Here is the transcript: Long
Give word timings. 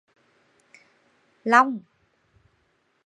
Long 1.45 1.85